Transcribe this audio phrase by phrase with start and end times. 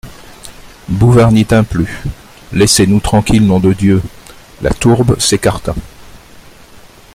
[0.89, 2.01] Bouvard n'y tint plus.,
[2.53, 4.01] Laissez-nous tranquilles, nom de Dieu!
[4.63, 5.75] La tourbe s'écarta.